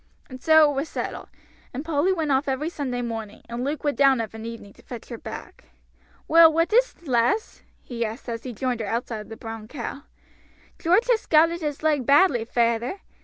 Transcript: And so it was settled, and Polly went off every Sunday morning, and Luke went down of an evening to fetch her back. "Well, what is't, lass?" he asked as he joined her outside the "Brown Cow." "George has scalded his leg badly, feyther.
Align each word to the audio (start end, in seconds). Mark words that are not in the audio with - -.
And 0.31 0.41
so 0.41 0.71
it 0.71 0.75
was 0.75 0.89
settled, 0.89 1.29
and 1.75 1.85
Polly 1.85 2.11
went 2.11 2.31
off 2.31 2.47
every 2.47 2.71
Sunday 2.71 3.03
morning, 3.03 3.43
and 3.47 3.63
Luke 3.63 3.83
went 3.83 3.99
down 3.99 4.19
of 4.19 4.33
an 4.33 4.47
evening 4.47 4.73
to 4.73 4.81
fetch 4.81 5.09
her 5.09 5.17
back. 5.19 5.65
"Well, 6.27 6.51
what 6.51 6.73
is't, 6.73 7.05
lass?" 7.07 7.61
he 7.83 8.03
asked 8.03 8.27
as 8.27 8.41
he 8.41 8.51
joined 8.51 8.79
her 8.79 8.87
outside 8.87 9.29
the 9.29 9.37
"Brown 9.37 9.67
Cow." 9.67 10.01
"George 10.79 11.05
has 11.07 11.21
scalded 11.21 11.61
his 11.61 11.83
leg 11.83 12.03
badly, 12.07 12.45
feyther. 12.45 13.01